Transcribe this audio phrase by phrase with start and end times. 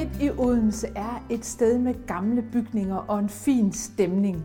[0.00, 4.44] midt i Odense er et sted med gamle bygninger og en fin stemning.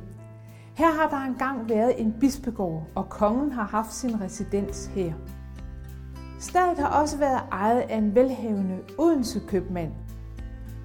[0.73, 5.13] Her har der engang været en bispegård, og kongen har haft sin residens her.
[6.39, 9.91] Stedet har også været ejet af en velhavende Odense købmand.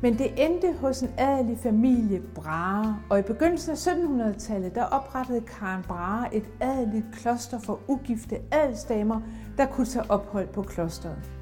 [0.03, 5.41] Men det endte hos en adelig familie Brahe, og i begyndelsen af 1700-tallet der oprettede
[5.41, 9.21] Karen Brahe et adeligt kloster for ugifte adelsdamer,
[9.59, 11.40] der kunne tage ophold på klosteret.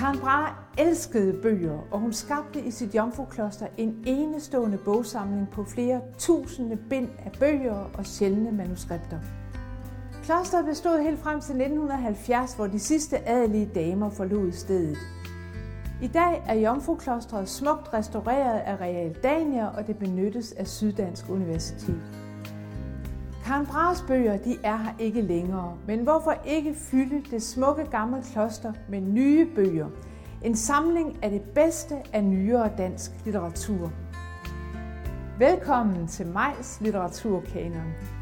[0.00, 6.00] Karen Brahe elskede bøger, og hun skabte i sit jomfrukloster en enestående bogsamling på flere
[6.18, 9.18] tusinde bind af bøger og sjældne manuskripter.
[10.22, 14.98] Klosteret bestod helt frem til 1970, hvor de sidste adelige damer forlod stedet.
[16.02, 22.02] I dag er Jomfruklostret smukt restaureret af Real Dania, og det benyttes af Syddansk Universitet.
[23.50, 28.22] Karen Brahes bøger de er her ikke længere, men hvorfor ikke fylde det smukke gamle
[28.32, 29.88] kloster med nye bøger?
[30.44, 33.92] En samling af det bedste af nyere dansk litteratur.
[35.38, 38.19] Velkommen til Majs Litteraturkanon.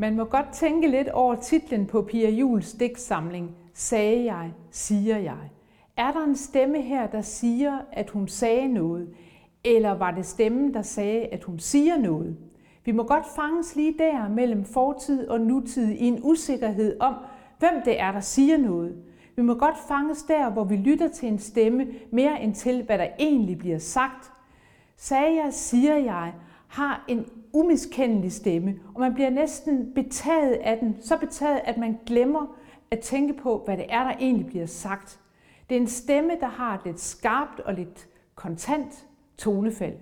[0.00, 5.50] Man må godt tænke lidt over titlen på Pia Jules digtsamling, Sagde jeg, siger jeg.
[5.96, 9.08] Er der en stemme her, der siger, at hun sagde noget?
[9.64, 12.36] Eller var det stemmen, der sagde, at hun siger noget?
[12.84, 17.14] Vi må godt fanges lige der mellem fortid og nutid i en usikkerhed om,
[17.58, 18.96] hvem det er, der siger noget.
[19.36, 22.98] Vi må godt fanges der, hvor vi lytter til en stemme mere end til, hvad
[22.98, 24.32] der egentlig bliver sagt.
[24.96, 26.32] Sagde jeg, siger jeg,
[26.68, 31.98] har en umiskendelig stemme, og man bliver næsten betaget af den, så betaget, at man
[32.06, 32.56] glemmer
[32.90, 35.20] at tænke på, hvad det er, der egentlig bliver sagt.
[35.70, 39.06] Det er en stemme, der har et lidt skarpt og lidt kontant
[39.38, 39.94] tonefald.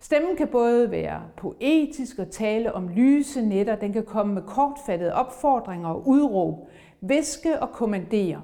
[0.00, 5.14] Stemmen kan både være poetisk og tale om lyse nætter, den kan komme med kortfattede
[5.14, 6.68] opfordringer og udråb,
[7.00, 8.42] væske og kommandere.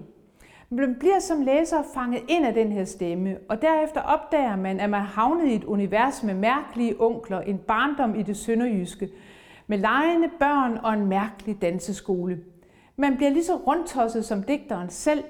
[0.73, 4.91] Man bliver som læser fanget ind af den her stemme, og derefter opdager man, at
[4.91, 9.09] man havnet i et univers med mærkelige onkler, en barndom i det sønderjyske,
[9.67, 12.41] med lejende børn og en mærkelig danseskole.
[12.97, 15.25] Man bliver lige så rundtosset som digteren selv,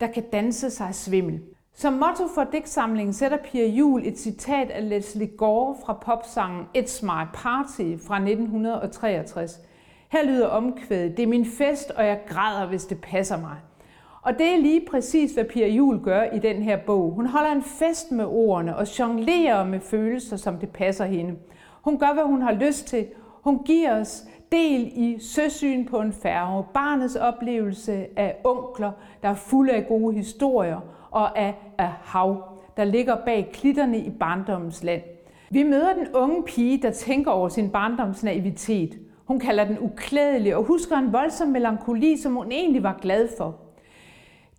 [0.00, 1.40] der kan danse sig svimmel.
[1.74, 7.04] Som motto for digtsamlingen sætter Pia Jul et citat af Leslie Gore fra popsangen It's
[7.04, 9.60] My Party fra 1963.
[10.08, 13.56] Her lyder omkvædet, det er min fest, og jeg græder, hvis det passer mig.
[14.24, 17.10] Og det er lige præcis, hvad Pia Jul gør i den her bog.
[17.10, 21.34] Hun holder en fest med ordene og jonglerer med følelser, som det passer hende.
[21.82, 23.06] Hun gør, hvad hun har lyst til.
[23.42, 28.92] Hun giver os del i søsyn på en færge, barnets oplevelse af onkler,
[29.22, 30.80] der er fulde af gode historier,
[31.10, 32.42] og af, af hav,
[32.76, 35.02] der ligger bag klitterne i barndommens land.
[35.50, 38.98] Vi møder den unge pige, der tænker over sin barndoms naivitet.
[39.24, 43.63] Hun kalder den uklædelig og husker en voldsom melankoli, som hun egentlig var glad for.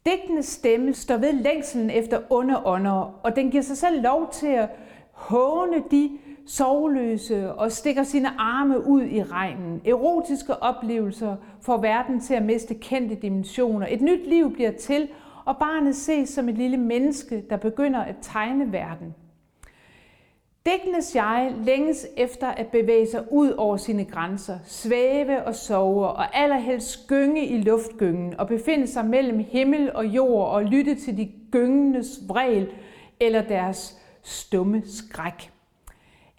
[0.06, 4.48] Digtenes stemme står ved længselen efter onde ånder, og den giver sig selv lov til
[4.48, 4.70] at
[5.12, 6.10] håne de
[6.48, 9.82] sovløse og stikker sine arme ud i regnen.
[9.86, 13.88] Erotiske oplevelser får verden til at miste kendte dimensioner.
[13.90, 15.08] Et nyt liv bliver til,
[15.46, 19.16] og barnet ses som et lille menneske, der begynder at tegne verden.
[20.66, 26.38] Digtenes jeg længes efter at bevæge sig ud over sine grænser, svæve og sove og
[26.38, 31.32] allerhelst gynge i luftgyngen og befinde sig mellem himmel og jord og lytte til de
[31.52, 32.68] gyngendes vrel
[33.20, 35.52] eller deres stumme skræk.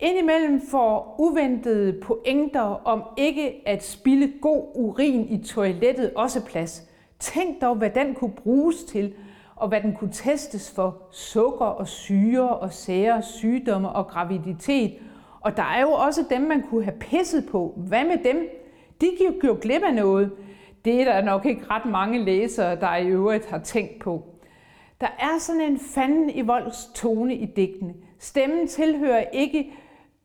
[0.01, 6.83] Indimellem får uventede pointer om ikke at spille god urin i toilettet også plads.
[7.19, 9.15] Tænk dog, hvad den kunne bruges til–
[9.57, 14.95] og hvad den kunne testes for sukker og syre og sære sygdomme og graviditet.
[15.41, 17.75] Og der er jo også dem, man kunne have pisset på.
[17.77, 18.49] Hvad med dem?
[19.01, 20.33] De gik jo glip af noget.
[20.85, 24.25] Det er der nok ikke ret mange læsere, der i øvrigt har tænkt på.
[25.01, 27.95] Der er sådan en fanden i volds tone i digtene.
[28.19, 29.73] Stemmen tilhører ikke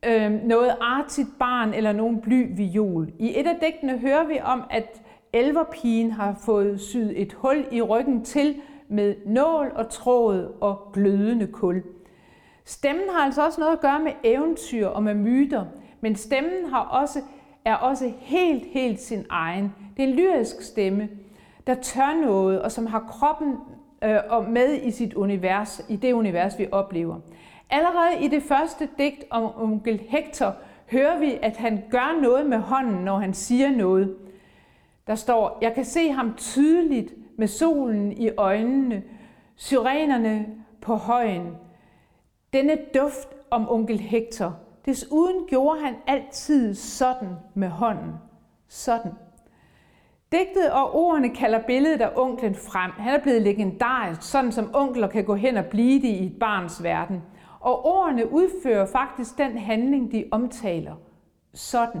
[0.06, 3.12] øh, noget artigt barn eller nogen bly viol.
[3.18, 5.02] I et af digtene hører vi om, at
[5.32, 8.54] elverpigen har fået syet et hul i ryggen til,
[8.92, 11.82] med nål og tråd og glødende kul.
[12.64, 15.64] Stemmen har altså også noget at gøre med eventyr og med myter,
[16.00, 17.18] men stemmen har også,
[17.64, 19.74] er også helt, helt sin egen.
[19.96, 21.08] Det er en lyrisk stemme,
[21.66, 23.56] der tør noget, og som har kroppen
[24.04, 27.16] øh, med i sit univers, i det univers, vi oplever.
[27.70, 30.54] Allerede i det første digt om onkel Hector
[30.90, 34.16] hører vi, at han gør noget med hånden, når han siger noget.
[35.06, 39.02] Der står, jeg kan se ham tydeligt med solen i øjnene,
[39.56, 40.46] syrenerne
[40.80, 41.56] på højen.
[42.52, 44.56] Denne duft om onkel Hector.
[44.86, 48.12] Desuden gjorde han altid sådan med hånden.
[48.68, 49.12] Sådan.
[50.32, 52.90] Digtet og ordene kalder billedet af onklen frem.
[52.90, 56.38] Han er blevet legendarisk, sådan som onkler kan gå hen og blive det i et
[56.40, 57.22] barns verden.
[57.60, 60.94] Og ordene udfører faktisk den handling, de omtaler.
[61.54, 62.00] Sådan.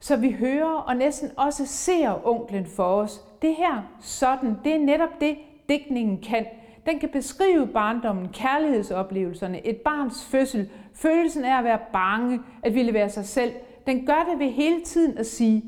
[0.00, 3.24] Så vi hører og næsten også ser onklen for os.
[3.44, 5.36] Det her, sådan, det er netop det,
[5.68, 6.46] digtningen kan.
[6.86, 12.94] Den kan beskrive barndommen, kærlighedsoplevelserne, et barns fødsel, følelsen af at være bange, at ville
[12.94, 13.52] være sig selv.
[13.86, 15.64] Den gør det ved hele tiden at sige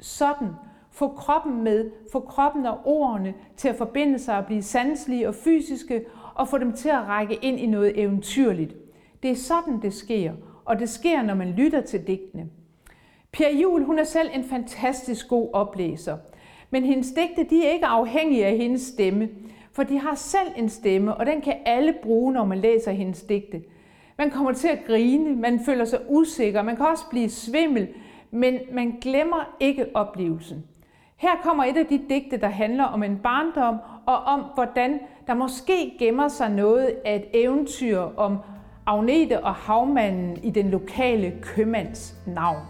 [0.00, 0.48] sådan.
[0.90, 5.34] Få kroppen med, få kroppen og ordene til at forbinde sig og blive sanselige og
[5.34, 6.04] fysiske,
[6.34, 8.74] og få dem til at række ind i noget eventyrligt.
[9.22, 10.32] Det er sådan, det sker,
[10.64, 12.48] og det sker, når man lytter til digtene.
[13.32, 16.16] Pia Jul, hun er selv en fantastisk god oplæser,
[16.70, 19.28] men hendes digte de er ikke afhængige af hendes stemme,
[19.72, 23.22] for de har selv en stemme, og den kan alle bruge, når man læser hendes
[23.22, 23.62] digte.
[24.18, 27.88] Man kommer til at grine, man føler sig usikker, man kan også blive svimmel,
[28.30, 30.64] men man glemmer ikke oplevelsen.
[31.16, 33.76] Her kommer et af de digte, der handler om en barndom
[34.06, 38.38] og om, hvordan der måske gemmer sig noget af et eventyr om
[38.86, 42.62] Agnete og havmanden i den lokale købmands navn.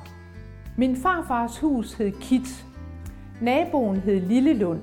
[0.76, 2.64] Min farfars hus hed Kit.
[3.40, 4.80] Naboen hed Lillelund.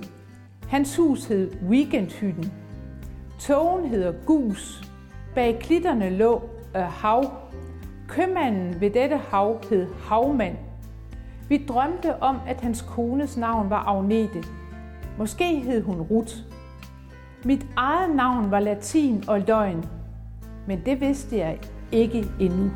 [0.68, 2.52] Hans hus hed Weekendhytten.
[3.40, 4.84] Togen hedder Gus.
[5.36, 6.42] Bag klitterne lå
[6.76, 7.26] øh, hav.
[8.08, 10.56] Købmanden ved dette hav hed Havmand.
[11.50, 14.44] Vi drømte om, at hans kones navn var Agnete.
[15.18, 16.36] Måske hed hun Ruth.
[17.46, 19.86] Mit eget navn var latin og løgn,
[20.68, 21.60] men det vidste jeg
[21.92, 22.72] ikke endnu.